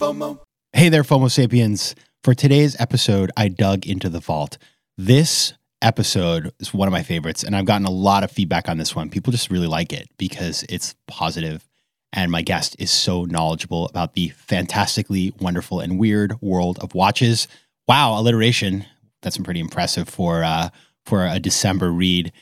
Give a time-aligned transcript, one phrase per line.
[0.00, 0.40] FOMO.
[0.72, 1.94] Hey there, FOMO sapiens.
[2.24, 4.56] For today's episode, I dug into the vault.
[4.96, 8.78] This episode is one of my favorites, and I've gotten a lot of feedback on
[8.78, 9.10] this one.
[9.10, 11.68] People just really like it because it's positive,
[12.14, 17.46] and my guest is so knowledgeable about the fantastically wonderful and weird world of watches.
[17.86, 18.86] Wow, alliteration.
[19.20, 20.70] That's pretty impressive for uh,
[21.04, 22.32] for a December read.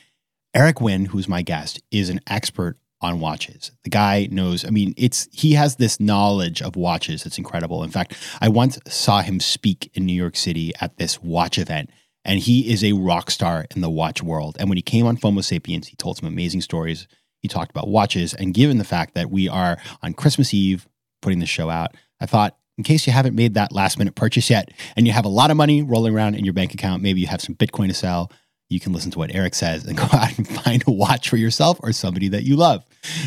[0.53, 3.71] Eric Wind, who's my guest, is an expert on watches.
[3.83, 7.83] The guy knows, I mean, it's he has this knowledge of watches that's incredible.
[7.83, 11.89] In fact, I once saw him speak in New York City at this watch event,
[12.25, 14.57] and he is a rock star in the watch world.
[14.59, 17.07] And when he came on FOMO Sapiens, he told some amazing stories.
[17.41, 20.87] He talked about watches, and given the fact that we are on Christmas Eve
[21.21, 24.49] putting the show out, I thought in case you haven't made that last minute purchase
[24.49, 27.19] yet and you have a lot of money rolling around in your bank account, maybe
[27.19, 28.31] you have some Bitcoin to sell,
[28.69, 31.37] you can listen to what Eric says and go out and find a watch for
[31.37, 32.83] yourself or somebody that you love.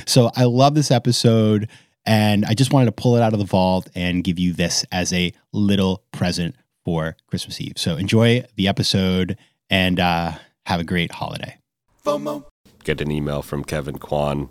[0.07, 1.69] So I love this episode.
[2.05, 4.85] And I just wanted to pull it out of the vault and give you this
[4.91, 7.75] as a little present for Christmas Eve.
[7.77, 9.37] So enjoy the episode
[9.71, 10.33] and uh,
[10.67, 11.59] have a great holiday.
[12.05, 12.45] FOMO.
[12.83, 14.49] Get an email from Kevin Kwan,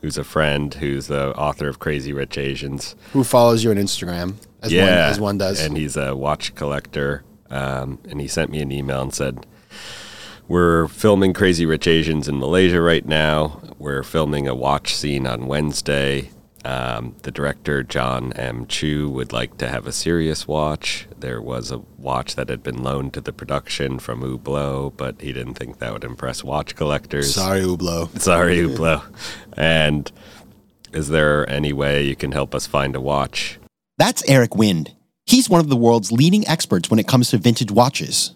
[0.00, 2.94] who's a friend, who's the author of Crazy Rich Asians.
[3.12, 5.60] who follows you on Instagram as one as one does.
[5.60, 7.24] And he's a watch collector.
[7.50, 9.44] Um, and he sent me an email and said,
[10.48, 13.60] We're filming Crazy Rich Asians in Malaysia right now.
[13.78, 16.30] We're filming a watch scene on Wednesday.
[16.64, 18.66] Um, the director, John M.
[18.66, 21.08] Chu, would like to have a serious watch.
[21.18, 25.32] There was a watch that had been loaned to the production from Hublot, but he
[25.32, 27.34] didn't think that would impress watch collectors.
[27.34, 28.20] Sorry, Hublot.
[28.20, 29.02] Sorry, Hublot.
[29.56, 30.12] and
[30.92, 33.58] is there any way you can help us find a watch?
[33.98, 34.94] That's Eric Wind.
[35.26, 38.34] He's one of the world's leading experts when it comes to vintage watches.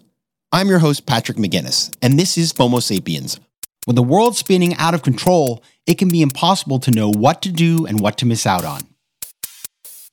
[0.53, 3.37] I'm your host, Patrick McGinnis, and this is FOMO Sapiens.
[3.85, 7.51] With the world spinning out of control, it can be impossible to know what to
[7.51, 8.83] do and what to miss out on.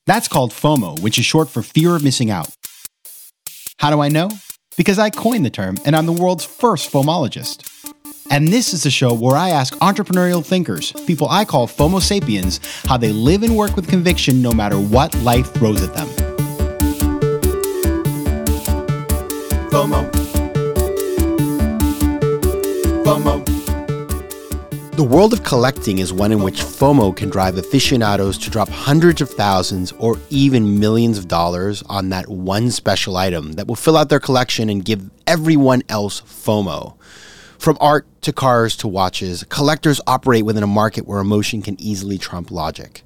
[0.06, 2.50] That's called FOMO, which is short for fear of missing out.
[3.78, 4.28] How do I know?
[4.76, 7.94] Because I coined the term, and I'm the world's first FOMologist.
[8.28, 12.58] And this is the show where I ask entrepreneurial thinkers, people I call FOMO sapiens,
[12.86, 16.08] how they live and work with conviction no matter what life throws at them.
[19.70, 20.23] FOMO.
[23.04, 23.44] FOMO.
[24.96, 29.20] The world of collecting is one in which FOMO can drive aficionados to drop hundreds
[29.20, 33.98] of thousands or even millions of dollars on that one special item that will fill
[33.98, 36.96] out their collection and give everyone else FOMO.
[37.58, 42.16] From art to cars to watches, collectors operate within a market where emotion can easily
[42.16, 43.02] trump logic.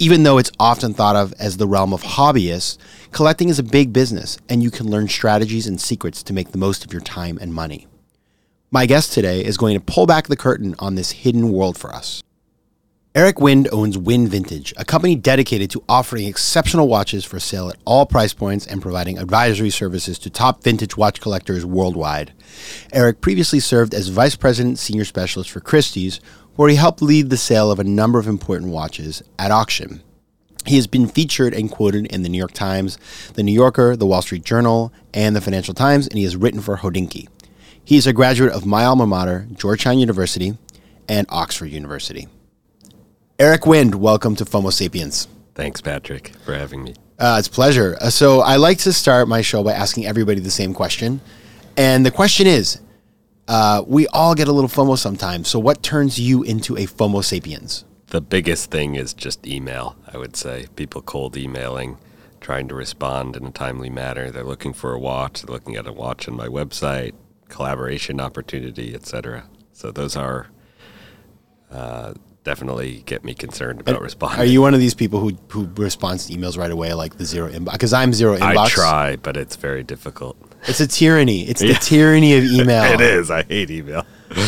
[0.00, 2.78] Even though it's often thought of as the realm of hobbyists,
[3.12, 6.58] collecting is a big business and you can learn strategies and secrets to make the
[6.58, 7.87] most of your time and money.
[8.70, 11.94] My guest today is going to pull back the curtain on this hidden world for
[11.94, 12.22] us.
[13.14, 17.78] Eric Wind owns Wind Vintage, a company dedicated to offering exceptional watches for sale at
[17.86, 22.34] all price points and providing advisory services to top vintage watch collectors worldwide.
[22.92, 26.20] Eric previously served as Vice President Senior Specialist for Christie's,
[26.56, 30.02] where he helped lead the sale of a number of important watches at auction.
[30.66, 32.98] He has been featured and quoted in the New York Times,
[33.32, 36.60] the New Yorker, the Wall Street Journal, and the Financial Times, and he has written
[36.60, 37.28] for Hodinkee.
[37.88, 40.58] He is a graduate of my alma mater, Georgetown University,
[41.08, 42.28] and Oxford University.
[43.38, 45.26] Eric Wind, welcome to FOMO Sapiens.
[45.54, 46.96] Thanks, Patrick, for having me.
[47.18, 47.96] Uh, it's a pleasure.
[47.98, 51.22] Uh, so I like to start my show by asking everybody the same question,
[51.78, 52.78] and the question is:
[53.48, 55.48] uh, We all get a little FOMO sometimes.
[55.48, 57.86] So what turns you into a FOMO sapiens?
[58.08, 60.66] The biggest thing is just email, I would say.
[60.76, 61.96] People cold emailing,
[62.42, 64.30] trying to respond in a timely manner.
[64.30, 67.14] They're looking for a watch, they're looking at a watch on my website,
[67.48, 69.44] collaboration opportunity, etc.
[69.72, 70.48] So those are
[71.70, 72.14] uh,
[72.44, 74.40] definitely get me concerned about responding.
[74.40, 77.24] Are you one of these people who who responds to emails right away, like the
[77.24, 77.72] zero inbox?
[77.72, 78.56] Because I'm zero inbox.
[78.56, 80.36] I try, but it's very difficult.
[80.66, 81.42] It's a tyranny.
[81.42, 82.92] It's the tyranny of email.
[82.92, 83.30] It is.
[83.30, 84.06] I hate email.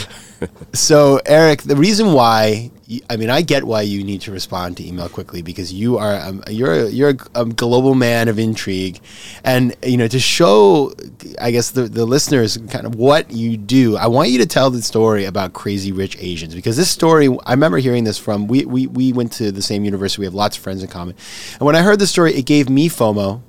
[0.72, 2.70] So, Eric, the reason why
[3.08, 6.16] I mean, I get why you need to respond to email quickly because you are
[6.16, 8.98] um, you're a, you're a, a global man of intrigue,
[9.44, 10.92] and you know to show,
[11.40, 13.96] I guess the the listeners kind of what you do.
[13.96, 17.52] I want you to tell the story about Crazy Rich Asians because this story I
[17.52, 20.22] remember hearing this from we we we went to the same university.
[20.22, 21.14] We have lots of friends in common,
[21.52, 23.42] and when I heard the story, it gave me FOMO.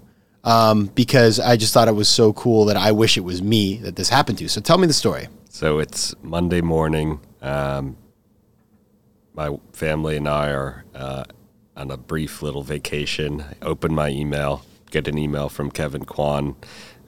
[0.43, 3.75] Um, because I just thought it was so cool that I wish it was me
[3.77, 4.49] that this happened to.
[4.49, 5.27] So tell me the story.
[5.53, 7.19] So it's Monday morning.
[7.41, 7.97] Um,
[9.33, 11.25] my family and I are uh,
[11.75, 13.41] on a brief little vacation.
[13.41, 16.55] I open my email, get an email from Kevin Kwan,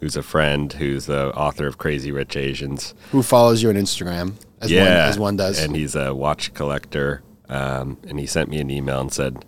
[0.02, 2.94] who's a friend, who's the author of Crazy Rich Asians.
[3.12, 5.58] Who follows you on Instagram as one as one does.
[5.58, 7.24] And he's a watch collector.
[7.48, 9.46] Um, and he sent me an email and said,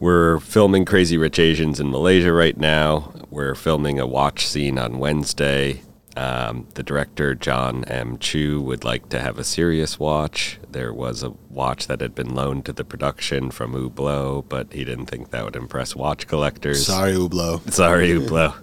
[0.00, 3.14] we're filming Crazy Rich Asians in Malaysia right now.
[3.30, 5.80] We're filming a watch scene on Wednesday.
[6.16, 8.16] Um, the director, John M.
[8.18, 10.58] Chu, would like to have a serious watch.
[10.70, 14.82] There was a watch that had been loaned to the production from Hublot, but he
[14.84, 16.86] didn't think that would impress watch collectors.
[16.86, 17.70] Sorry, Hublot.
[17.70, 18.54] Sorry, Hublot.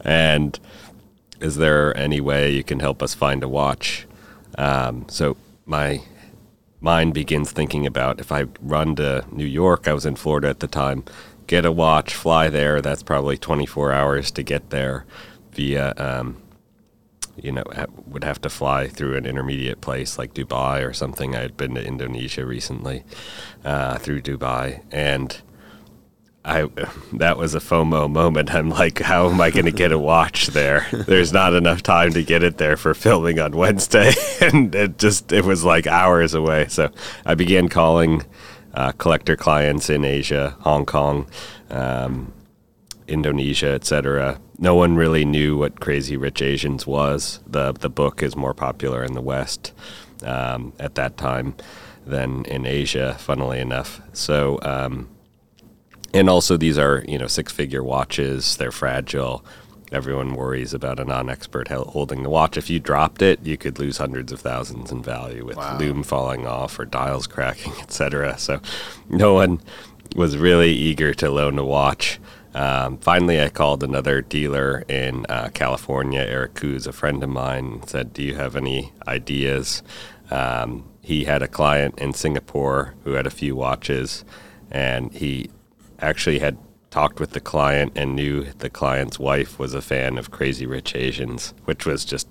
[0.00, 0.58] And
[1.40, 4.06] is there any way you can help us find a watch?
[4.56, 5.36] Um, so
[5.66, 6.00] my
[6.80, 10.60] mind begins thinking about if I run to New York, I was in Florida at
[10.60, 11.04] the time,
[11.46, 12.80] get a watch, fly there.
[12.82, 15.04] That's probably 24 hours to get there
[15.52, 16.41] via, um,
[17.36, 21.34] you know, ha- would have to fly through an intermediate place like Dubai or something.
[21.34, 23.04] I had been to Indonesia recently
[23.64, 24.82] uh, through Dubai.
[24.90, 25.40] And
[26.44, 26.68] I
[27.12, 28.54] that was a FOMO moment.
[28.54, 30.86] I'm like, how am I going to get a watch there?
[30.92, 35.32] There's not enough time to get it there for filming on Wednesday, and it just
[35.32, 36.68] it was like hours away.
[36.68, 36.90] So
[37.24, 38.24] I began calling
[38.74, 41.26] uh, collector clients in Asia, Hong Kong,
[41.70, 42.32] um,
[43.08, 44.40] Indonesia, etc.
[44.58, 47.40] No one really knew what Crazy Rich Asians was.
[47.46, 49.72] the The book is more popular in the West
[50.24, 51.54] um, at that time
[52.06, 54.00] than in Asia, funnily enough.
[54.12, 54.58] So.
[54.62, 55.08] Um,
[56.14, 59.44] and also these are you know six figure watches they're fragile
[59.90, 63.98] everyone worries about a non-expert holding the watch if you dropped it you could lose
[63.98, 68.60] hundreds of thousands in value with loom falling off or dials cracking etc so
[69.08, 69.60] no one
[70.16, 72.18] was really eager to loan a watch
[72.54, 77.82] um, finally i called another dealer in uh, california eric Kuz, a friend of mine
[77.86, 79.82] said do you have any ideas
[80.30, 84.24] um, he had a client in singapore who had a few watches
[84.70, 85.50] and he
[86.00, 86.56] actually had
[86.92, 90.94] talked with the client and knew the client's wife was a fan of Crazy Rich
[90.94, 92.28] Asians, which was just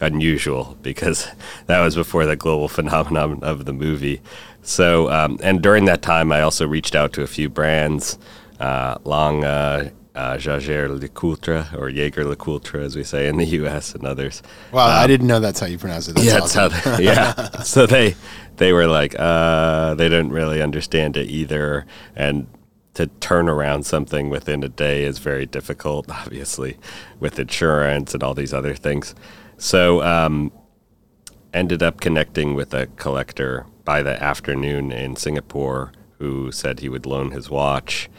[0.00, 1.28] unusual because
[1.66, 4.22] that was before the global phenomenon of the movie.
[4.62, 8.18] So, um, and during that time, I also reached out to a few brands,
[8.58, 13.94] uh, Long, uh, uh, Jaeger LeCoultre, or Jaeger LeCoultre, as we say in the U.S.
[13.94, 14.42] and others.
[14.72, 16.16] Well, I didn't know that's how you pronounce it.
[16.16, 16.70] That's yeah, awesome.
[16.70, 17.50] that's how they, yeah.
[17.62, 18.16] so they
[18.56, 22.46] they were like, uh, they didn't really understand it either, and
[22.94, 26.76] to turn around something within a day is very difficult, obviously,
[27.20, 29.14] with insurance and all these other things.
[29.56, 30.52] So, um,
[31.54, 37.06] ended up connecting with a collector by the afternoon in Singapore who said he would
[37.06, 38.10] loan his watch.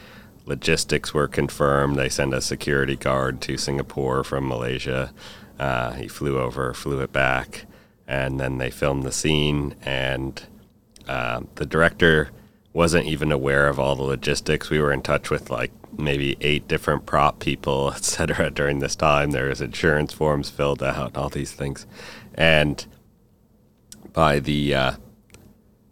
[0.50, 1.94] Logistics were confirmed.
[1.94, 5.12] They sent a security guard to Singapore from Malaysia.
[5.60, 7.66] Uh, he flew over, flew it back,
[8.08, 9.76] and then they filmed the scene.
[9.82, 10.42] And
[11.06, 12.30] uh, the director
[12.72, 14.70] wasn't even aware of all the logistics.
[14.70, 18.50] We were in touch with like maybe eight different prop people, etc.
[18.50, 19.30] during this time.
[19.30, 21.86] There was insurance forms filled out, all these things,
[22.34, 22.84] and
[24.12, 24.92] by the uh,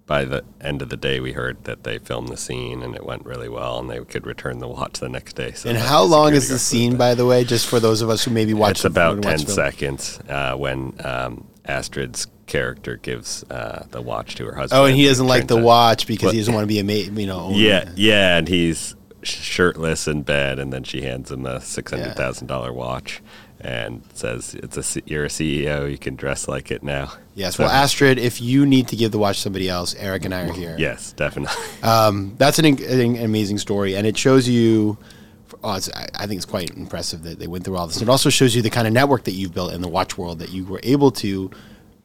[0.09, 3.05] by the end of the day, we heard that they filmed the scene and it
[3.05, 5.53] went really well, and they could return the watch the next day.
[5.53, 8.25] So And how long is the scene, by the way, just for those of us
[8.25, 14.01] who maybe watch it's about 10 seconds uh, when um, Astrid's character gives uh, the
[14.01, 14.81] watch to her husband.
[14.81, 16.85] Oh, and he doesn't like the out- watch because he doesn't want to be a
[16.85, 17.41] mate, you know.
[17.41, 17.57] owner.
[17.57, 22.17] Yeah, yeah, and he's shirtless in bed, and then she hands him a six hundred
[22.17, 23.21] thousand dollar watch
[23.61, 27.57] and says, "It's a you're a CEO, you can dress like it now." Yes.
[27.57, 30.35] So- Well, Astrid, if you need to give the watch to somebody else, Eric and
[30.35, 30.77] I are here.
[30.79, 31.57] yes, definitely.
[31.83, 34.99] Um, that's an, an amazing story, and it shows you.
[35.65, 38.01] Oh, it's, I think it's quite impressive that they went through all this.
[38.01, 40.39] It also shows you the kind of network that you've built in the watch world
[40.39, 41.51] that you were able to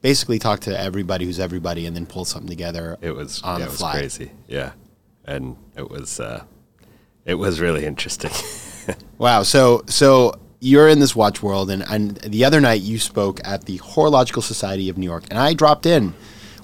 [0.02, 2.98] basically talk to everybody who's everybody and then pull something together.
[3.02, 3.92] It was on yeah, the it was fly.
[3.92, 4.72] crazy, yeah,
[5.26, 6.46] and it was uh,
[7.26, 8.32] it was really interesting.
[9.18, 9.44] Wow.
[9.44, 13.66] So so you're in this watch world, and, and the other night you spoke at
[13.66, 16.14] the Horological Society of New York, and I dropped in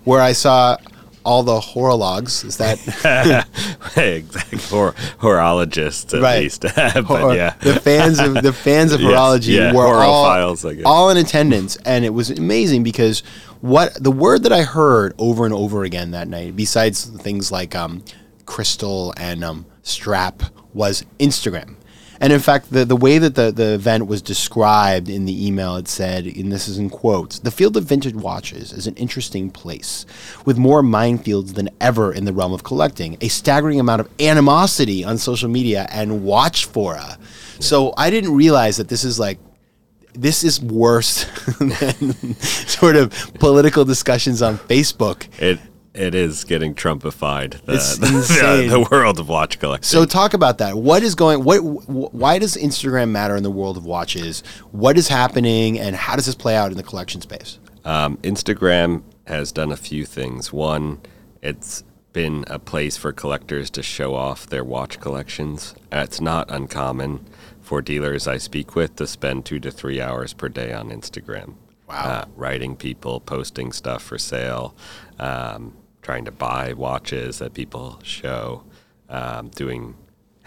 [0.06, 0.78] where I saw
[1.26, 2.46] all the horologs.
[2.46, 2.78] Is that
[3.98, 6.44] exactly, Hor- horologists at Right.
[6.44, 10.26] least, but Hor- yeah, the fans of the fans of Yes, horology yeah, were all,
[10.26, 10.86] horophiles, I guess.
[10.86, 13.20] all in attendance, and it was amazing because
[13.62, 17.76] what the word that I heard over and over again that night, besides things like
[17.76, 18.04] um,
[18.46, 21.76] crystal and um, strap, was Instagram.
[22.22, 25.78] And in fact, the, the way that the, the event was described in the email,
[25.78, 29.50] it said, and this is in quotes the field of vintage watches is an interesting
[29.50, 30.06] place
[30.46, 35.04] with more minefields than ever in the realm of collecting, a staggering amount of animosity
[35.04, 37.18] on social media and watch fora.
[37.60, 39.40] So I didn't realize that this is like,
[40.14, 41.26] this is worse
[41.60, 45.28] than sort of political discussions on Facebook.
[45.40, 45.60] it
[45.94, 47.64] it is getting Trumpified.
[47.66, 48.70] The, It's the, insane.
[48.70, 49.86] the world of watch collecting.
[49.88, 50.78] So talk about that.
[50.78, 51.44] What is going?
[51.44, 51.60] What?
[51.60, 54.42] wh- Why does Instagram matter in the world of watches?
[54.72, 57.60] What is happening, and how does this play out in the collection space?
[57.86, 60.52] Um, Instagram has done a few things.
[60.54, 61.00] One,
[61.42, 65.76] it's been a place for collectors to show off their watch collections.
[65.92, 67.26] It's not uncommon
[67.62, 71.54] for dealers I speak with to spend two to three hours per day on Instagram.
[71.88, 71.96] Wow.
[72.04, 74.76] Uh, writing people, posting stuff for sale,
[75.20, 78.64] um, trying to buy watches that people show,
[79.10, 79.96] um, doing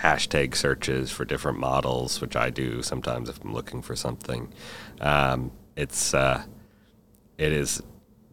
[0.01, 4.53] hashtag searches for different models, which I do sometimes if I'm looking for something.
[5.01, 6.45] Um, it's uh,
[7.39, 7.83] it has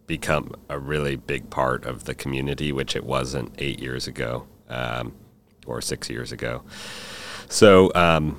[0.06, 5.12] become a really big part of the community, which it wasn't eight years ago um,
[5.66, 6.62] or six years ago.
[7.48, 8.38] So um,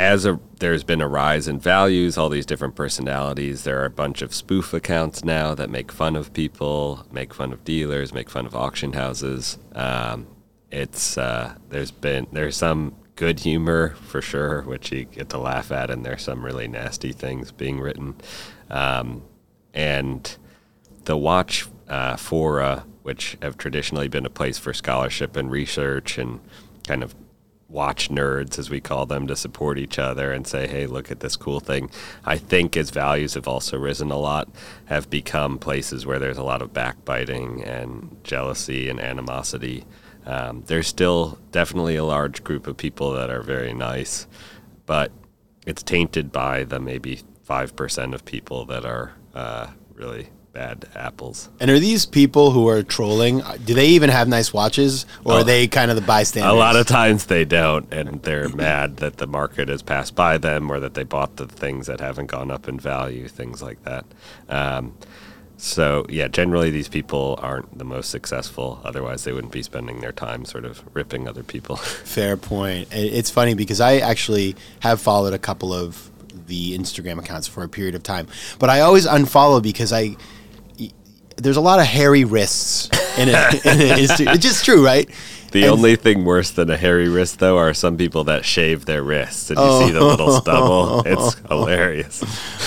[0.00, 3.90] as a, there's been a rise in values, all these different personalities, there are a
[3.90, 8.30] bunch of spoof accounts now that make fun of people, make fun of dealers, make
[8.30, 9.58] fun of auction houses.
[9.74, 10.26] Um,
[10.70, 15.70] it's uh, there's been there's some good humor for sure, which you get to laugh
[15.70, 18.14] at, and there's some really nasty things being written,
[18.70, 19.22] um,
[19.74, 20.38] and
[21.04, 26.40] the watch uh, fora, which have traditionally been a place for scholarship and research and
[26.86, 27.14] kind of
[27.70, 31.20] watch nerds, as we call them, to support each other and say, hey, look at
[31.20, 31.90] this cool thing.
[32.24, 34.48] I think as values have also risen a lot,
[34.86, 39.84] have become places where there's a lot of backbiting and jealousy and animosity.
[40.26, 44.26] Um, there's still definitely a large group of people that are very nice,
[44.86, 45.12] but
[45.66, 51.48] it's tainted by the maybe 5% of people that are uh, really bad apples.
[51.60, 53.42] And are these people who are trolling?
[53.64, 56.52] Do they even have nice watches, or are they kind of the bystanders?
[56.52, 60.38] A lot of times they don't, and they're mad that the market has passed by
[60.38, 63.82] them or that they bought the things that haven't gone up in value, things like
[63.84, 64.04] that.
[64.48, 64.94] Um,
[65.56, 68.80] so, yeah, generally these people aren't the most successful.
[68.82, 71.76] Otherwise, they wouldn't be spending their time sort of ripping other people.
[71.76, 72.88] Fair point.
[72.92, 76.10] It's funny because I actually have followed a couple of
[76.46, 78.26] the Instagram accounts for a period of time,
[78.58, 80.16] but I always unfollow because I
[81.40, 83.64] there's a lot of hairy wrists in it.
[83.66, 83.98] In it.
[84.10, 85.08] It's, it's just true, right?
[85.52, 88.84] The And- only thing worse than a hairy wrist, though, are some people that shave
[88.86, 91.02] their wrists, and you see the little stubble.
[91.04, 92.22] It's hilarious.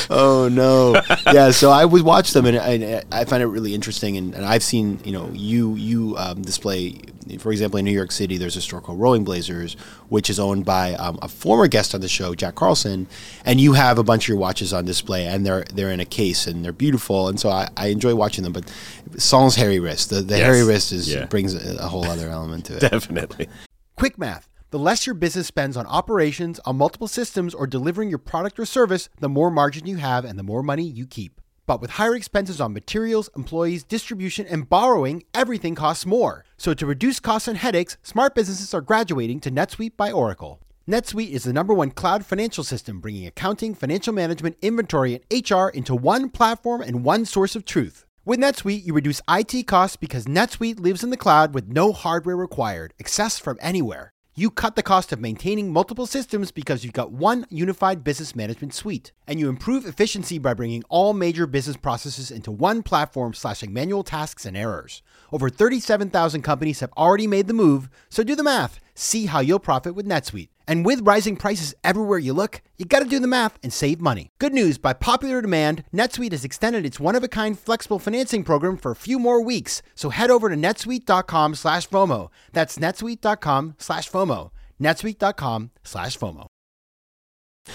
[0.09, 1.01] oh no
[1.33, 4.45] yeah so i would watch them and I, I find it really interesting and, and
[4.45, 7.00] i've seen you know you you um, display
[7.39, 9.75] for example in new york city there's a store called Rowing Blazers
[10.09, 13.07] which is owned by um, a former guest on the show jack carlson
[13.45, 16.05] and you have a bunch of your watches on display and they're they're in a
[16.05, 18.69] case and they're beautiful and so i, I enjoy watching them but
[19.17, 20.45] sans hairy wrist the, the Yes.
[20.45, 21.25] hairy wrist is Yeah.
[21.25, 23.47] brings a, a whole other element to it Definitely.
[23.95, 24.49] Quick math.
[24.71, 28.65] The less your business spends on operations, on multiple systems, or delivering your product or
[28.65, 31.39] service, the more margin you have and the more money you keep.
[31.67, 36.43] But with higher expenses on materials, employees, distribution, and borrowing, everything costs more.
[36.57, 40.59] So to reduce costs and headaches, smart businesses are graduating to NetSuite by Oracle.
[40.89, 45.69] NetSuite is the number one cloud financial system, bringing accounting, financial management, inventory, and HR
[45.69, 48.05] into one platform and one source of truth.
[48.25, 52.38] With NetSuite, you reduce IT costs because NetSuite lives in the cloud with no hardware
[52.38, 54.13] required, accessed from anywhere.
[54.34, 58.74] You cut the cost of maintaining multiple systems because you've got one unified business management
[58.74, 59.12] suite.
[59.27, 64.06] And you improve efficiency by bringing all major business processes into one platform, slashing manual
[64.06, 65.01] tasks and errors.
[65.34, 68.80] Over 37,000 companies have already made the move, so do the math.
[68.96, 70.48] See how you'll profit with NetSuite.
[70.67, 74.29] And with rising prices everywhere you look, you gotta do the math and save money.
[74.39, 78.96] Good news, by popular demand, NetSuite has extended its one-of-a-kind flexible financing program for a
[78.96, 79.82] few more weeks.
[79.96, 82.29] So head over to netsuite.com slash FOMO.
[82.51, 84.51] That's netsuite.com slash FOMO.
[84.82, 86.48] netsuite.com slash FOMO.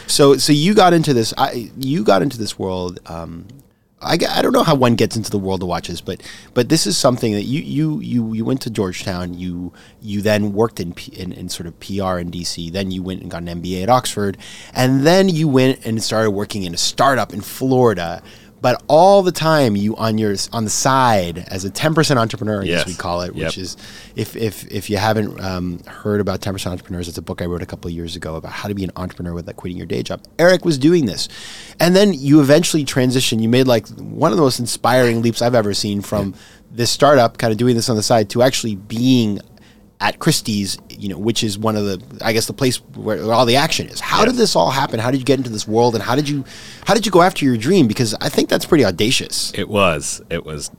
[0.06, 1.32] So, so you got into this.
[1.38, 3.00] I you got into this world.
[3.06, 3.46] Um,
[4.00, 6.22] I, I don't know how one gets into the world of watches, but
[6.54, 9.34] but this is something that you you you you went to Georgetown.
[9.34, 12.70] You you then worked in, P, in in sort of PR in DC.
[12.70, 14.38] Then you went and got an MBA at Oxford,
[14.72, 18.22] and then you went and started working in a startup in Florida.
[18.60, 22.62] But all the time, you on your on the side as a ten percent entrepreneur,
[22.62, 22.86] I guess Yes.
[22.88, 23.64] we call it, which Yep.
[23.64, 23.76] is
[24.16, 27.44] if if if you haven't um, heard about ten percent entrepreneurs, it's a book I
[27.46, 29.86] wrote a couple of years ago about how to be an entrepreneur without quitting your
[29.86, 30.22] day job.
[30.40, 31.28] Eric was doing this,
[31.78, 33.40] and then you eventually transitioned.
[33.42, 36.34] You made like one of the most inspiring leaps I've ever seen from
[36.72, 39.40] this startup, kind of doing this on the side, to actually being
[40.00, 43.46] at Christie's, you know, which is one of the, I guess, the place where, all
[43.46, 44.00] the action is.
[44.00, 45.00] How did this all happen?
[45.00, 46.44] How did you get into this world, and how did you,
[46.84, 47.88] how did you go after your dream?
[47.88, 49.52] Because I think that's pretty audacious.
[49.54, 50.22] It was.
[50.30, 50.70] It was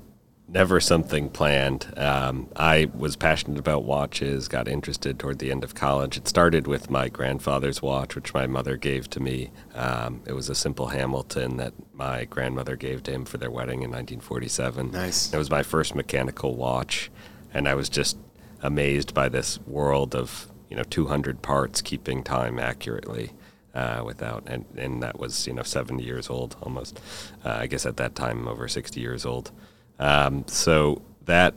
[0.52, 1.94] never something planned.
[1.98, 6.18] Um, I was passionate about watches, got interested toward the end of college.
[6.18, 9.52] It started with my grandfather's watch, which my mother gave to me.
[9.76, 13.84] Um, it was a simple Hamilton that my grandmother gave to him for their wedding
[13.84, 14.92] in 1947.
[14.92, 15.34] Nice.
[15.34, 17.12] It was my first mechanical watch,
[17.54, 18.18] and I was just
[18.62, 23.32] amazed by this world of you know 200 parts keeping time accurately
[23.74, 27.00] uh, without and, and that was you know 70 years old almost
[27.46, 29.51] uh, I guess at that time over 60 years old
[30.00, 31.54] um, so that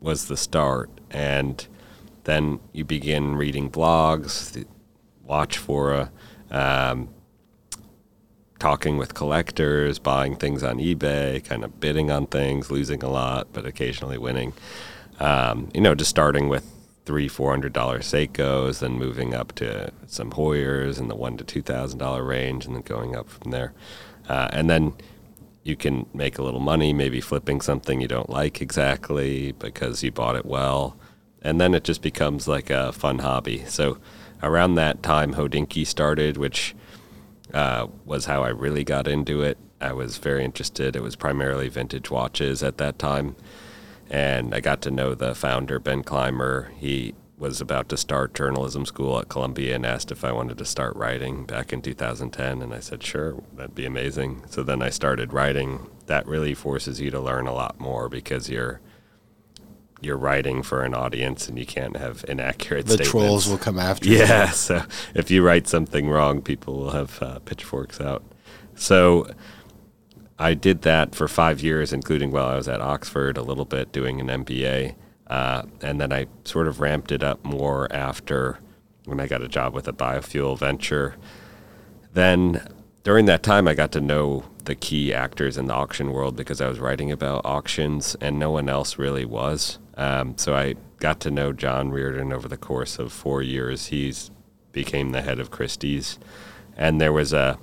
[0.00, 0.90] was the start.
[1.10, 1.66] And
[2.24, 4.64] then you begin reading blogs,
[5.24, 6.10] watch fora,
[6.50, 7.08] um,
[8.58, 13.48] talking with collectors, buying things on eBay, kind of bidding on things, losing a lot,
[13.52, 14.52] but occasionally winning.
[15.18, 16.70] Um, you know, just starting with
[17.04, 21.44] three, four hundred dollar Seikos, then moving up to some Heuers in the one to
[21.44, 23.72] two thousand dollar range, and then going up from there.
[24.28, 24.94] Uh, and then
[25.62, 30.12] you can make a little money, maybe flipping something you don't like exactly because you
[30.12, 30.96] bought it well,
[31.42, 33.64] and then it just becomes like a fun hobby.
[33.66, 33.98] So
[34.42, 36.74] around that time, Hodinkee started, which
[37.54, 39.58] uh, was how I really got into it.
[39.80, 40.96] I was very interested.
[40.96, 43.36] It was primarily vintage watches at that time.
[44.10, 46.70] And I got to know the founder, Ben Clymer.
[46.76, 50.64] He was about to start journalism school at Columbia and asked if I wanted to
[50.64, 52.62] start writing back in 2010.
[52.62, 54.44] And I said, sure, that'd be amazing.
[54.48, 55.88] So then I started writing.
[56.06, 58.80] That really forces you to learn a lot more because you're
[60.02, 63.10] you're writing for an audience and you can't have inaccurate The statements.
[63.10, 64.18] trolls will come after you.
[64.18, 64.82] Yeah, so
[65.14, 68.22] if you write something wrong, people will have uh, pitchforks out.
[68.74, 69.26] So
[70.38, 73.92] I did that for five years, including while I was at Oxford, a little bit
[73.92, 74.94] doing an MBA.
[75.26, 78.58] Uh, and then I sort of ramped it up more after
[79.06, 81.16] when I got a job with a biofuel venture.
[82.12, 82.66] Then
[83.02, 86.60] during that time, I got to know the key actors in the auction world because
[86.60, 89.78] I was writing about auctions and no one else really was.
[89.96, 93.86] Um, so I got to know John Reardon over the course of four years.
[93.86, 94.30] He's
[94.72, 96.18] became the head of Christie's,
[96.76, 97.58] and there was a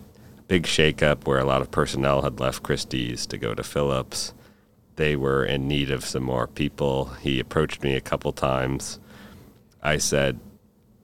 [0.47, 4.33] big shakeup where a lot of personnel had left Christie's to go to Phillips.
[4.95, 7.05] They were in need of some more people.
[7.21, 8.99] He approached me a couple times.
[9.81, 10.39] I said,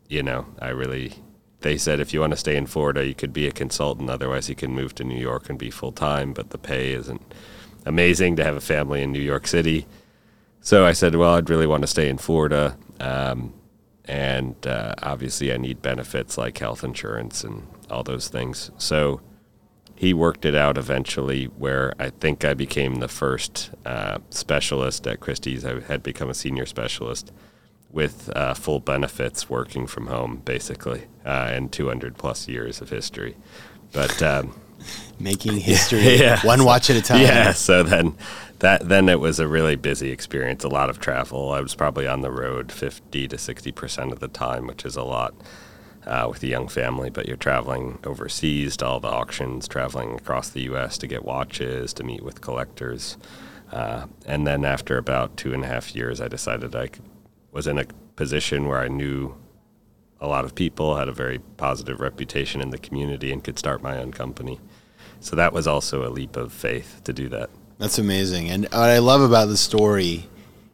[0.07, 1.13] you know, I really.
[1.61, 4.09] They said if you want to stay in Florida, you could be a consultant.
[4.09, 6.31] Otherwise, you can move to New York and be full time.
[6.31, 7.33] But the pay isn't
[7.85, 9.85] amazing to have a family in New York City.
[10.61, 12.77] So I said, well, I'd really want to stay in Florida.
[12.99, 13.53] Um,
[14.05, 18.71] and uh, obviously, I need benefits like health insurance and all those things.
[18.77, 19.21] So
[19.99, 25.19] he worked it out eventually where I think I became the first uh, specialist at
[25.19, 25.65] Christie's.
[25.65, 27.33] I had become a senior specialist
[27.91, 33.35] with uh, full benefits working from home, basically, uh, and 200 plus years of history.
[33.91, 34.57] But um,
[35.19, 36.39] Making history Yeah.
[36.45, 37.19] one watch at a time.
[37.21, 38.15] yeah, so then
[38.59, 41.51] that then it was a really busy experience, a lot of travel.
[41.51, 44.95] I was probably on the road 50 to 60 percent of the time, which is
[44.95, 45.33] a lot
[46.05, 47.09] uh, with a young family.
[47.09, 50.97] But you're traveling overseas to all the auctions, traveling across the U.S.
[50.99, 53.17] to get watches, to meet with collectors,
[53.71, 56.89] uh, and then after about two and a half years, I decided I
[57.51, 57.85] was in a
[58.15, 59.35] position where I knew
[60.19, 63.81] a lot of people, had a very positive reputation in the community, and could start
[63.81, 64.59] my own company.
[65.21, 67.49] So that was also a leap of faith to do that.
[67.77, 68.49] That's amazing.
[68.49, 70.27] And what I love about the story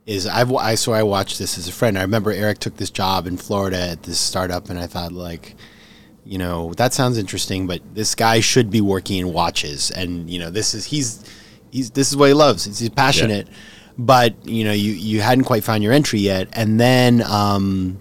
[0.05, 1.97] is I've I so I watched this as a friend.
[1.97, 5.55] I remember Eric took this job in Florida at this startup, and I thought like,
[6.23, 10.39] you know, that sounds interesting, but this guy should be working in watches, and you
[10.39, 11.23] know, this is he's
[11.71, 12.65] he's this is what he loves.
[12.65, 13.47] He's, he's passionate,
[13.97, 17.21] but you know, you you hadn't quite found your entry yet, and then.
[17.23, 17.99] um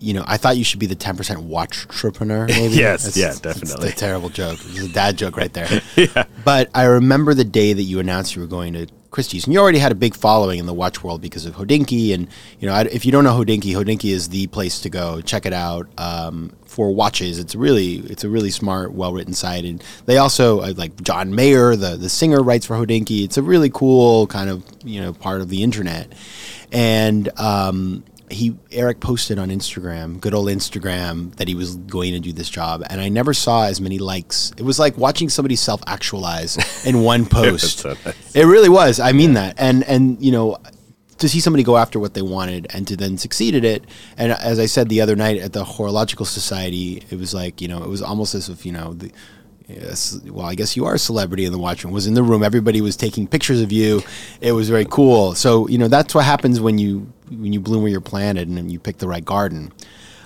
[0.00, 2.46] you know, I thought you should be the ten percent watch entrepreneur.
[2.48, 3.88] Maybe Yes, yeah, that's definitely.
[3.88, 4.60] a terrible joke.
[4.66, 5.82] It's a dad joke right there.
[6.44, 9.60] But I remember the day that you announced you were going to Christie's, and you
[9.60, 12.12] already had a big following in the watch world because of Hodinkee.
[12.12, 12.28] And
[12.60, 15.20] you know, if you don't know Hodinkee, Hodinkee is the place to go.
[15.22, 17.38] Check it out um, for watches.
[17.38, 19.64] It's really, it's a really smart, well written site.
[19.64, 23.24] And they also uh, like John Mayer, the the singer, writes for Hodinkee.
[23.24, 26.12] It's a really cool kind of you know part of the internet.
[26.70, 32.20] And um, he Eric posted on Instagram, good old Instagram, that he was going to
[32.20, 34.52] do this job, and I never saw as many likes.
[34.56, 37.80] It was like watching somebody self actualize in one post.
[37.80, 38.36] so nice.
[38.36, 39.00] It really was.
[39.00, 40.58] I mean that, and and you know.
[41.18, 43.84] To see somebody go after what they wanted and to then succeed at it,
[44.16, 47.66] and as I said the other night at the Horological Society, it was like you
[47.66, 49.10] know it was almost as if you know the.
[49.68, 51.92] Yes, well, I guess you are a celebrity in the watch room.
[51.92, 52.42] Was in the room.
[52.42, 54.02] Everybody was taking pictures of you.
[54.40, 55.34] It was very cool.
[55.34, 58.72] So you know that's what happens when you when you bloom where you're planted and
[58.72, 59.70] you pick the right garden.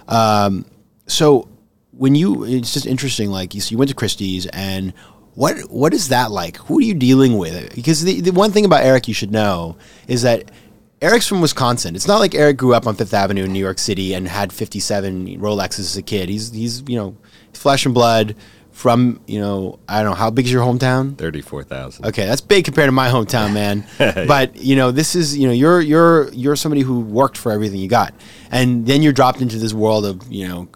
[0.07, 0.65] Um,
[1.09, 1.49] so
[1.91, 3.31] when you, it's just interesting.
[3.31, 4.93] Like you, so you went to Christie's, and
[5.35, 6.57] what what is that like?
[6.59, 7.75] Who are you dealing with?
[7.75, 9.77] Because the, the one thing about Eric you should know
[10.07, 10.53] is that
[11.01, 11.97] Eric's from Wisconsin.
[11.97, 14.53] It's not like Eric grew up on Fifth Avenue in New York City and had
[14.53, 16.29] 57 Rolexes as a kid.
[16.29, 17.17] He's he's you know
[17.53, 18.37] flesh and blood
[18.73, 21.17] from you know I don't know how big is your hometown.
[21.17, 22.07] 34,000.
[22.07, 23.85] Okay, that's big compared to my hometown, man.
[23.99, 27.79] But you know, this is you know you're you're you're somebody who worked for everything
[27.79, 28.15] you got,
[28.51, 30.69] and then you're dropped into this world of you know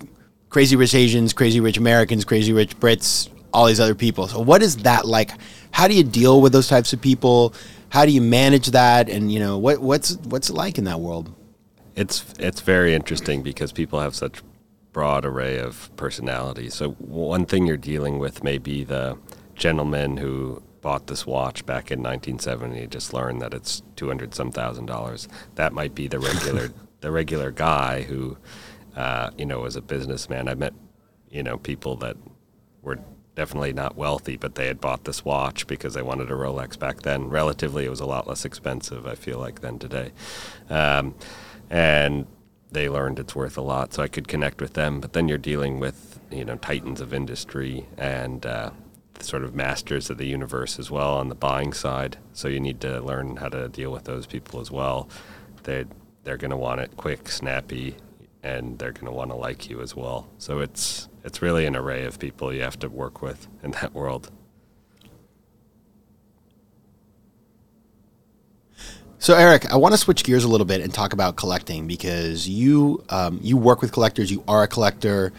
[0.49, 4.29] crazy rich Asians, crazy rich Americans, crazy rich Brits, all these other people.
[4.29, 5.31] So what is that like?
[5.73, 7.55] How do you deal with those types of people?
[7.89, 9.09] how do you manage that?
[9.09, 11.35] And you know, what what's what's it like in that world?
[11.95, 14.43] It's it's very interesting because people have such
[14.97, 16.73] broad array of personalities.
[16.73, 19.19] So one thing you're dealing with may be the
[19.55, 24.87] gentleman who bought this watch back in 1970 just learned that it's 200 some thousand
[24.87, 25.29] dollars.
[25.57, 28.39] That might be the regular the regular guy who
[28.97, 30.49] uh, you know was a businessman.
[30.49, 30.73] I met
[31.29, 32.17] you know people that
[32.81, 32.99] were
[33.35, 37.03] definitely not wealthy, but they had bought this watch because they wanted a Rolex back
[37.03, 37.29] then.
[37.29, 40.13] Relatively, it was a lot less expensive, I feel like, than today.
[40.71, 41.15] Um,
[41.69, 42.27] and
[42.71, 45.01] they learned it's worth a lot, so I could connect with them.
[45.01, 48.71] But then you're dealing with, you know, titans of industry and uh,
[49.21, 52.19] sort of masters of the universe as well on the buying side.
[52.33, 55.09] So you need to learn how to deal with those people as well.
[55.63, 55.85] They
[56.25, 57.97] they're going to want it quick, snappy,
[58.43, 60.29] and they're going to want to like you as well.
[60.39, 63.95] So it's it's really an array of people you have to work with in that
[63.95, 64.31] world.
[69.27, 72.49] So Eric, I want to switch gears a little bit and talk about collecting because
[72.49, 74.31] you um, you work with collectors.
[74.31, 75.33] You are a collector.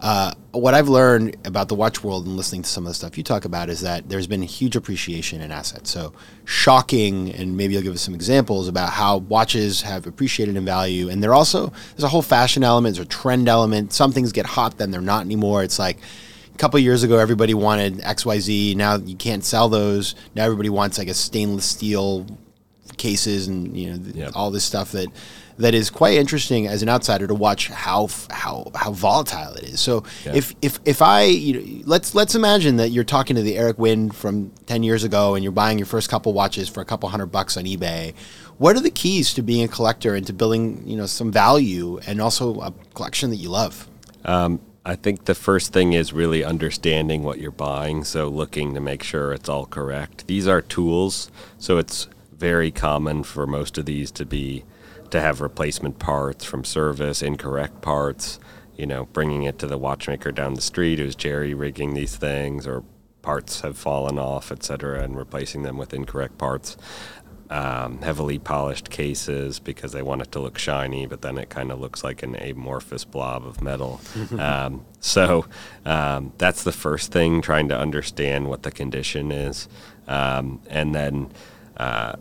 [0.00, 3.16] Uh, what I've learned about the watch world and listening to some of the stuff
[3.16, 5.88] you talk about is that there's been huge appreciation in assets.
[5.88, 6.14] So
[6.46, 11.08] shocking, and maybe you'll give us some examples about how watches have appreciated in value.
[11.08, 13.92] And they're also there's a whole fashion element, there's a trend element.
[13.92, 15.62] Some things get hot, then they're not anymore.
[15.62, 15.98] It's like
[16.52, 18.74] a couple years ago, everybody wanted X Y Z.
[18.74, 20.16] Now you can't sell those.
[20.34, 22.26] Now everybody wants like a stainless steel
[22.98, 24.32] cases and you know Yep.
[24.34, 25.08] all this stuff that
[25.58, 29.80] that is quite interesting as an outsider to watch how how how volatile it is.
[29.80, 30.34] So Yeah.
[30.36, 33.78] if if if I you know, let's let's imagine that you're talking to the Eric
[33.78, 37.08] Wind from ten years ago and you're buying your first couple watches for a couple
[37.08, 38.14] hundred bucks on eBay.
[38.58, 41.98] What are the keys to being a collector and to building you know some value
[42.06, 43.88] and also a collection that you love?
[44.24, 48.04] Um, I think the first thing is really understanding what you're buying.
[48.04, 50.26] So looking to make sure it's all correct.
[50.28, 52.06] These are tools, so it's
[52.38, 54.64] very common for most of these to be
[55.10, 58.38] to have replacement parts from service, incorrect parts.
[58.76, 62.66] You know, bringing it to the watchmaker down the street who's jerry rigging these things,
[62.66, 62.84] or
[63.22, 66.76] parts have fallen off, et cetera, and replacing them with incorrect parts.
[67.50, 71.72] Um, heavily polished cases because they want it to look shiny, but then it kind
[71.72, 74.02] of looks like an amorphous blob of metal.
[74.38, 75.46] um, so
[75.86, 79.66] um, that's the first thing, trying to understand what the condition is.
[80.06, 81.30] Um, and then
[81.78, 82.16] uh,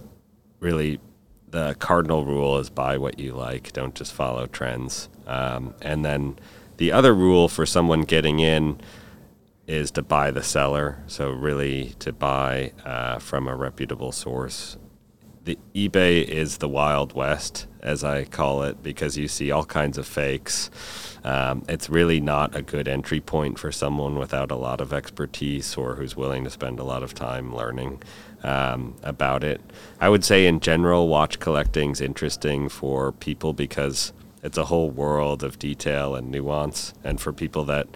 [0.60, 1.00] really
[1.50, 5.10] the cardinal rule is buy what you like, don't just follow trends.
[5.26, 6.38] Um, and then
[6.78, 8.80] the other rule for someone getting in
[9.66, 11.04] is to buy the seller.
[11.08, 14.78] So really to buy uh, from a reputable source.
[15.44, 19.98] The eBay is the wild west, as I call it, because you see all kinds
[19.98, 20.70] of fakes.
[21.24, 25.76] Um, it's really not a good entry point for someone without a lot of expertise
[25.78, 28.02] or who's willing to spend a lot of time learning
[28.44, 29.62] um, about it.
[30.00, 35.44] I would say, in general, watch collecting's interesting for people because it's a whole world
[35.44, 37.88] of detail and nuance, and for people that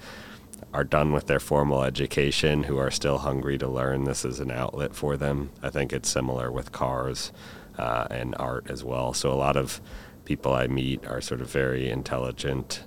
[0.73, 4.51] are done with their formal education who are still hungry to learn this is an
[4.51, 5.51] outlet for them.
[5.61, 7.31] I think it's similar with cars
[7.77, 9.13] uh, and art as well.
[9.13, 9.81] So a lot of
[10.23, 12.85] people I meet are sort of very intelligent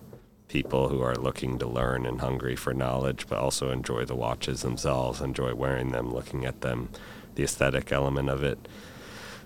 [0.48, 4.62] people who are looking to learn and hungry for knowledge, but also enjoy the watches
[4.62, 6.88] themselves, enjoy wearing them, looking at them,
[7.34, 8.58] the aesthetic element of it.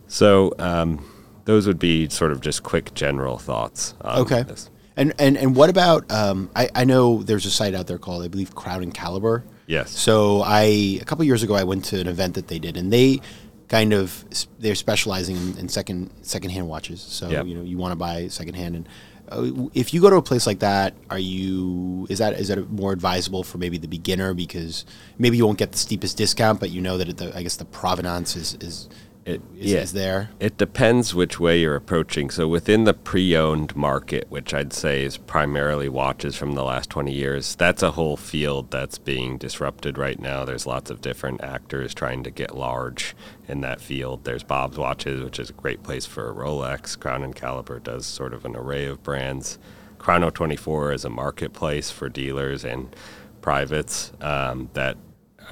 [0.07, 1.05] So um,
[1.45, 3.95] those would be sort of just quick general thoughts.
[4.03, 4.43] On Okay.
[4.43, 4.71] This.
[4.97, 6.11] And and and what about?
[6.11, 9.45] Um, I I know there's a site out there called I believe Crown and Caliber.
[9.67, 9.91] Yes.
[9.93, 12.93] So I a couple years ago I went to an event that they did, and
[12.93, 13.21] they
[13.69, 14.25] kind of
[14.59, 17.01] they're specializing in, in second secondhand watches.
[17.01, 17.47] So Yep.
[17.47, 18.89] you know you want to buy secondhand, and
[19.31, 22.71] Uh, if you go to a place like that, are you is that is that
[22.71, 24.35] more advisable for maybe the beginner?
[24.35, 24.85] Because
[25.19, 27.65] maybe you won't get the steepest discount, but you know that the, I guess the
[27.65, 28.89] provenance is is
[29.29, 30.31] It, is, is there.
[30.41, 32.31] It depends which way you're approaching.
[32.31, 37.13] So within the pre-owned market, which I'd say is primarily watches from the last 20
[37.13, 40.47] years, that's a whole field that's being disrupted right now.
[40.47, 43.15] There's lots of different actors trying to get large
[43.47, 44.25] in that field.
[44.25, 46.99] There's Bob's Watches, which is a great place for a Rolex.
[46.99, 49.59] Crown and Caliber does sort of an array of brands.
[49.99, 52.97] Chrono 24 is a marketplace for dealers and
[53.43, 54.97] privates um, that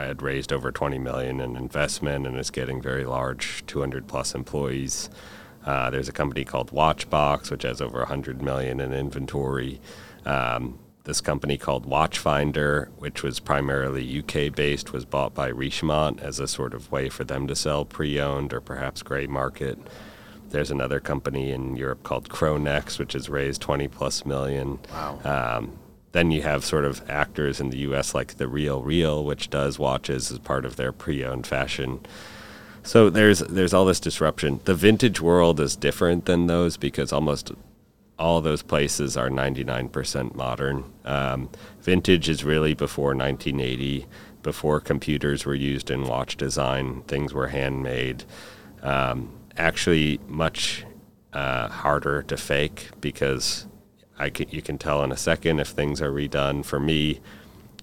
[0.05, 5.09] had raised over 20 million in investment and is getting very large 200 plus employees
[5.65, 9.81] uh, there's a company called watchbox which has over 100 million in inventory
[10.25, 16.39] um, this company called watchfinder which was primarily uk based was bought by richemont as
[16.41, 19.79] a sort of way for them to sell pre-owned or perhaps gray market
[20.51, 24.79] there's another company in Europe called Chronext, which has raised 20 plus million.
[24.93, 25.19] Wow.
[25.25, 25.79] Um,
[26.13, 28.15] then you have sort of actors in the U.S.
[28.15, 32.01] like the Real Real, which does watches as part of their pre-owned fashion
[32.83, 34.61] So there's there's all this disruption.
[34.65, 37.53] The vintage world is different than those because almost
[38.19, 40.85] all those places are 99% modern.
[41.05, 41.51] Um,
[41.83, 44.07] vintage is really before 1980,
[44.43, 47.03] before computers were used in watch design.
[47.03, 48.25] Things were handmade.
[48.83, 50.85] Um, actually, much
[51.33, 53.67] uh, harder to fake because
[54.19, 56.65] I can, you can tell in a second if things are redone.
[56.65, 57.21] For me,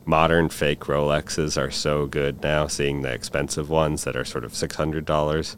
[0.05, 4.53] modern fake Rolexes are so good now, seeing the expensive ones that are sort of
[4.53, 5.55] $600,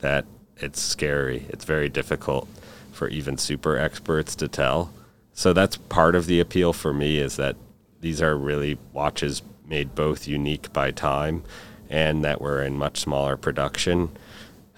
[0.00, 0.24] that
[0.56, 1.46] it's scary.
[1.48, 2.48] It's very difficult
[2.92, 4.92] for even super experts to tell.
[5.32, 7.56] So that's part of the appeal for me is that
[8.00, 11.42] these are really watches made both unique by time
[11.90, 14.10] and that were in much smaller production.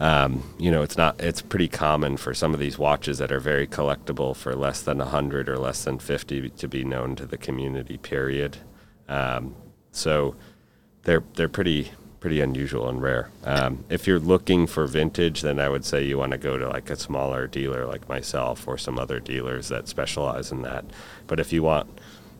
[0.00, 1.20] Um, you know, it's not.
[1.20, 5.00] It's pretty common for some of these watches that are very collectible for less than
[5.00, 7.98] hundred or less than fifty to be known to the community.
[7.98, 8.58] Period.
[9.08, 9.56] Um,
[9.90, 10.36] so
[11.02, 13.30] they're they're pretty pretty unusual and rare.
[13.44, 16.68] Um, if you're looking for vintage, then I would say you want to go to
[16.68, 20.84] like a smaller dealer like myself or some other dealers that specialize in that.
[21.26, 21.88] But if you want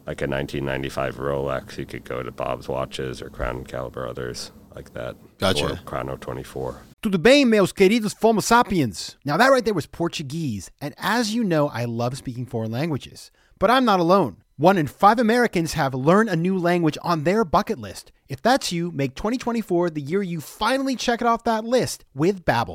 [0.06, 4.50] like a 1995 Rolex, you could go to Bob's Watches or Crown and Caliber, others
[4.74, 5.16] like that.
[5.38, 5.72] Gotcha.
[5.72, 6.82] Or Chrono 24.
[7.00, 9.16] Tudo bem, meus queridos Fomo sapiens?
[9.24, 10.68] Now, that right there was Portuguese.
[10.80, 13.30] And as you know, I love speaking foreign languages.
[13.60, 14.38] But I'm not alone.
[14.56, 18.10] One in five Americans have learned a new language on their bucket list.
[18.28, 22.44] If that's you, make 2024 the year you finally check it off that list with
[22.44, 22.74] Babbel,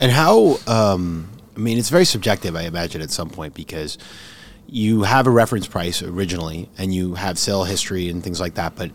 [0.00, 3.96] And how, um, I mean, it's very subjective, I imagine, at some point, because
[4.68, 8.74] you have a reference price originally and you have sale history and things like that.
[8.76, 8.90] But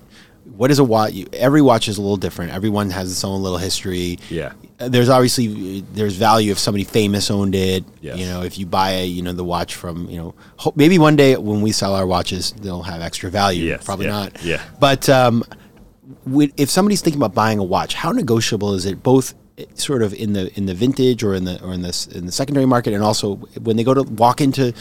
[0.45, 1.13] what is a watch?
[1.33, 2.51] Every watch is a little different.
[2.51, 4.19] Everyone has its own little history.
[4.29, 4.51] Yeah.
[4.79, 7.85] Uh, There's obviously there's value if somebody famous owned it.
[8.01, 8.17] Yes.
[8.17, 10.99] You know, if you buy a, you know the watch from you know ho- maybe
[10.99, 13.65] one day when we sell our watches they'll have extra value.
[13.65, 14.43] Yes, Probably yeah, not.
[14.43, 14.61] yeah.
[14.79, 15.43] But um,
[16.57, 19.01] if somebody's thinking about buying a watch, how negotiable is it?
[19.03, 19.33] Both
[19.76, 22.32] sort of in the in the vintage or in the or in this in the
[22.32, 24.74] secondary market, and also when they go to walk into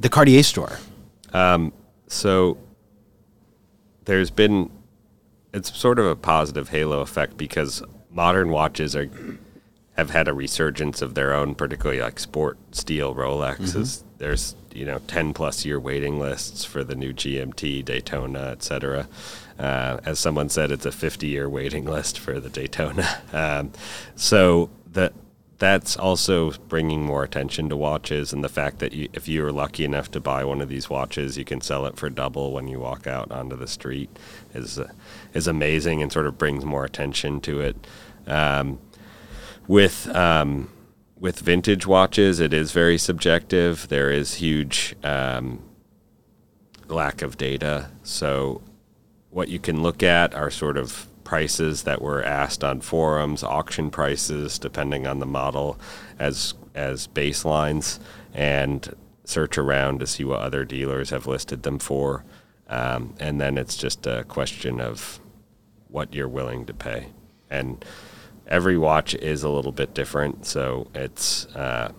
[0.00, 0.78] the Cartier store.
[1.32, 1.72] Um,
[2.08, 2.58] So
[4.04, 4.70] there's been
[5.54, 9.10] it's sort of a positive halo effect because modern watches are
[9.96, 14.02] have had a resurgence of their own, particularly like sport steel Rolexes.
[14.22, 19.08] There's you know ten plus year waiting lists for the new GMT, Daytona, etc.
[19.58, 23.20] Uh, as someone said, it's a 50 year waiting list for the Daytona.
[23.32, 23.72] Um,
[24.14, 25.12] so that
[25.58, 29.52] that's also bringing more attention to watches and the fact that you, if you are
[29.52, 32.68] lucky enough to buy one of these watches, you can sell it for double when
[32.68, 34.10] you walk out onto the street
[34.54, 34.88] is uh,
[35.34, 37.76] is amazing and sort of brings more attention to it.
[38.28, 38.78] Um,
[39.66, 40.68] with um,
[41.22, 43.86] with vintage watches, it is very subjective.
[43.86, 45.62] There is huge um,
[46.88, 48.60] lack of data, so
[49.30, 53.88] what you can look at are sort of prices that were asked on forums, auction
[53.88, 55.78] prices, depending on the model,
[56.18, 58.00] as as baselines,
[58.34, 58.92] and
[59.24, 62.24] search around to see what other dealers have listed them for,
[62.68, 65.20] um, and then it's just a question of
[65.86, 67.06] what you're willing to pay,
[67.48, 67.84] and
[68.52, 71.90] every watch is a little bit different, so it's uh,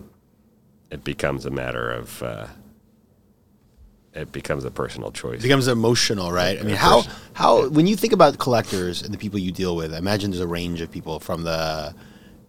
[0.90, 2.46] it becomes a matter of uh,
[4.14, 5.40] it becomes a personal choice.
[5.40, 6.58] It becomes emotional, right?
[6.58, 7.02] I mean, how
[7.34, 10.40] how when you think about collectors and the people you deal with, I imagine there's
[10.40, 11.94] a range of people from the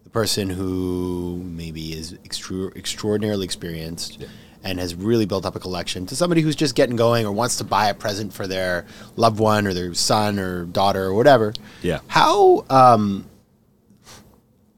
[0.03, 4.23] the person who maybe is extra, extraordinarily experienced
[4.63, 7.57] and has really built up a collection to somebody who's just getting going or wants
[7.57, 11.53] to buy a present for their loved one or their son or daughter or whatever.
[11.81, 11.99] Yeah.
[12.07, 13.25] How um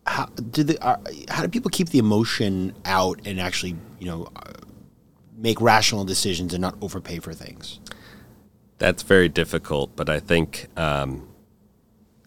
[0.08, 0.98] how do the uh,
[1.30, 4.54] how do people keep the emotion out and actually you know uh,
[5.38, 7.80] make rational decisions and not overpay for things?
[8.78, 11.28] That's very difficult, but I think um,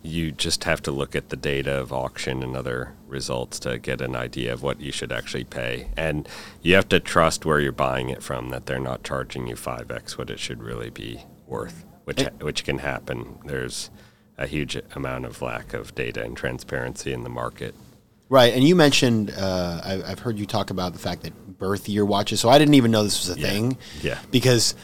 [0.02, 4.00] you just have to look at the data of auction and other results to get
[4.00, 5.88] an idea of what you should actually pay.
[5.96, 6.28] And
[6.62, 10.18] you have to trust where you're buying it from that they're not charging you 5x
[10.18, 13.38] what it should really be worth, which, which can happen.
[13.44, 13.90] There's
[14.40, 17.74] a huge amount of lack of data and transparency in the market.
[18.28, 21.88] Right, and you mentioned uh, I, I've heard you talk about the fact that birth
[21.88, 22.40] year watches.
[22.40, 23.76] So I didn't even know this was a thing.
[24.02, 24.18] Yeah.
[24.30, 24.74] because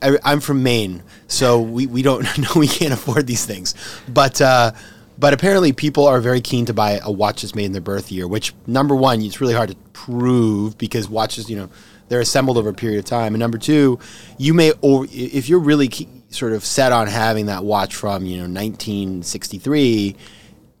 [0.00, 3.74] I, I'm from Maine, so we, we don't know we can't afford these things.
[4.08, 4.72] But uh,
[5.18, 8.10] but apparently people are very keen to buy a watch that's made in their birth
[8.10, 8.26] year.
[8.26, 11.68] Which number one, it's really hard to prove because watches, you know,
[12.08, 13.34] they're assembled over a period of time.
[13.34, 13.98] And number two,
[14.38, 18.26] you may or if you're really key, sort of set on having that watch from
[18.26, 20.16] you know 1963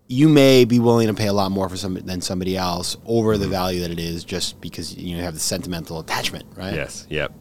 [0.06, 3.38] you may be willing to pay a lot more for some than somebody else over
[3.38, 6.74] the value that it is just because you have the sentimental attachment, right?
[6.74, 7.06] Yes.
[7.08, 7.32] Yep.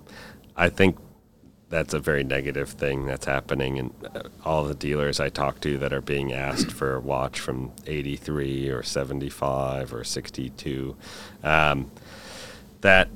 [0.55, 0.97] I think
[1.69, 5.77] that's a very negative thing that's happening, and uh, all the dealers I talk to
[5.79, 10.95] that are being asked for a watch from '83 or '75 or '62,
[11.43, 11.91] um,
[12.81, 13.09] that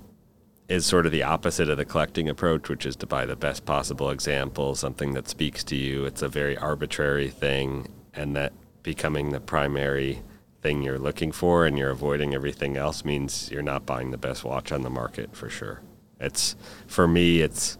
[0.67, 3.65] is sort of the opposite of the collecting approach, which is to buy the best
[3.65, 6.05] possible example, something that speaks to you.
[6.05, 8.53] It's a very arbitrary thing, and that
[8.83, 10.21] becoming the primary
[10.61, 14.43] thing you're looking for and you're avoiding everything else means you're not buying the best
[14.43, 15.81] watch on the market for sure.
[16.19, 16.55] It's
[16.87, 17.77] for me it's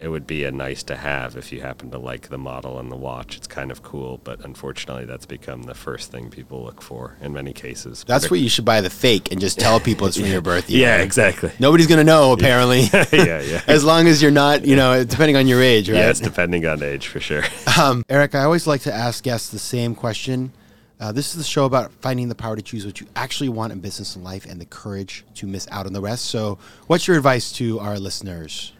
[0.00, 2.90] it would be a nice to have if you happen to like the model and
[2.90, 3.36] the watch.
[3.36, 7.32] It's kind of cool, but unfortunately that's become the first thing people look for in
[7.32, 8.04] many cases.
[8.06, 10.70] That's what you should buy the fake and just tell people it's from your birth
[10.70, 10.86] year.
[10.86, 11.50] Yeah, exactly.
[11.58, 12.82] Nobody's gonna know apparently.
[13.12, 13.62] yeah, yeah.
[13.66, 15.96] as long as you're not, you know, depending on your age, right?
[15.96, 17.42] Yes, depending on age for sure.
[17.78, 20.52] Um, Eric, I always like to ask guests the same question.
[21.00, 23.72] Uh, this is the show about finding the power to choose what you actually want
[23.72, 26.24] in business and life and the courage to miss out on the rest.
[26.24, 26.58] So,
[26.88, 28.72] what's your advice to our listeners?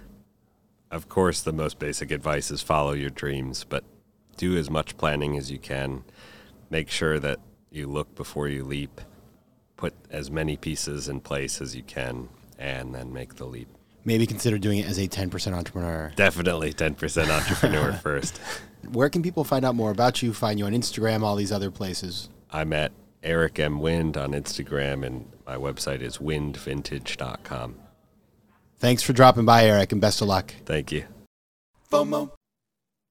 [0.91, 3.85] Of course, the most basic advice is follow your dreams, but
[4.37, 6.05] do as much planning as you can.
[6.71, 9.01] Make sure that you look before you leap.
[9.77, 13.69] Put as many pieces in place as you can, and then make the leap.
[14.05, 16.13] Maybe consider doing it as a 10% entrepreneur.
[16.17, 18.41] Definitely 10% entrepreneur first.
[18.91, 21.71] Where can people find out more about you, find you on Instagram, all these other
[21.71, 22.31] places?
[22.51, 23.81] I'm at Eric M.
[23.81, 27.75] Wind on Instagram, and my website is windvintage.com.
[28.79, 30.55] Thanks for dropping by, Eric, and best of luck.
[30.65, 31.05] Thank you.
[31.91, 32.31] FOMO.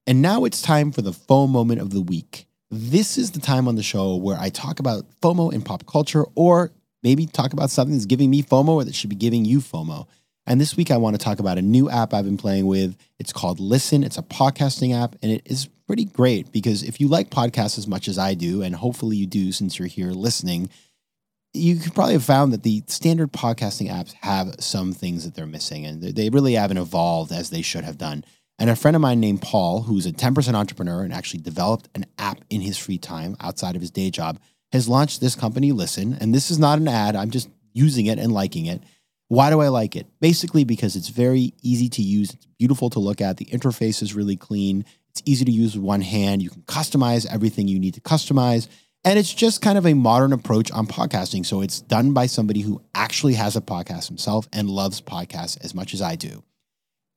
[0.05, 2.45] And now it's time for the FOMO moment of the week.
[2.71, 6.25] This is the time on the show where I talk about FOMO in pop culture
[6.35, 6.71] or
[7.03, 10.07] maybe talk about something that's giving me FOMO or that should be giving you FOMO.
[10.45, 12.95] And this week I want to talk about a new app I've been playing with.
[13.19, 14.03] It's called Listen.
[14.03, 17.87] It's a podcasting app and it is pretty great because if you like podcasts as
[17.87, 20.69] much as I do, and hopefully you do since you're here listening,
[21.57, 25.45] you could probably have found that the standard podcasting apps have some things that they're
[25.45, 28.23] missing and they- really haven't evolved as they should have done.
[28.59, 32.05] And a friend of mine named Paul, who's a 10% entrepreneur and actually developed an
[32.17, 34.39] app in his free time outside of his day job,
[34.71, 36.17] has launched this company, Listen.
[36.19, 38.81] And this is not an ad, I'm just using it and liking it.
[39.29, 40.07] Why do I like it?
[40.19, 44.15] Basically, because it's very easy to use, it's beautiful to look at, the interface is
[44.15, 47.93] really clean, it's easy to use with one hand, you can customize everything you need
[47.95, 48.67] to customize.
[49.03, 51.45] And it's just kind of a modern approach on podcasting.
[51.45, 55.73] So it's done by somebody who actually has a podcast himself and loves podcasts as
[55.73, 56.43] much as I do.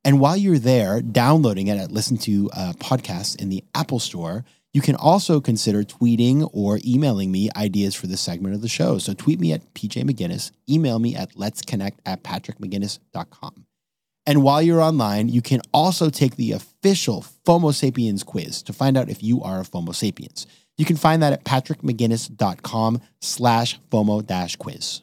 [0.04, 4.44] And while you're there downloading it at Listen to uh, Podcasts in the Apple Store,
[4.72, 8.98] you can also consider tweeting or emailing me ideas for this segment of the show.
[8.98, 13.66] So tweet me at PJ McGinnis, email me at let's connect at patrickmcginnis.com.
[14.26, 18.96] And while you're online, you can also take the official FOMO Sapiens quiz to find
[18.96, 20.46] out if you are a FOMO Sapiens.
[20.80, 25.02] You can find that at patrickmcginnis.com slash FOMO dash quiz.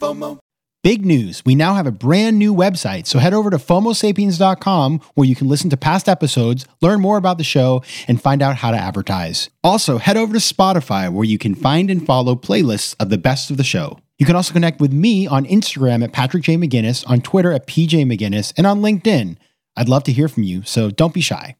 [0.00, 0.38] FOMO.
[0.84, 1.44] Big news.
[1.44, 3.08] We now have a brand new website.
[3.08, 7.38] So head over to FOMOSapiens.com where you can listen to past episodes, learn more about
[7.38, 9.50] the show, and find out how to advertise.
[9.64, 13.50] Also, head over to Spotify where you can find and follow playlists of the best
[13.50, 13.98] of the show.
[14.20, 16.54] You can also connect with me on Instagram at Patrick J.
[16.56, 19.38] McGinnis, on Twitter at PJ McGinnis, and on LinkedIn.
[19.76, 21.56] I'd love to hear from you, so don't be shy.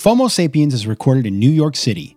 [0.00, 2.16] FOMO Sapiens is recorded in New York City.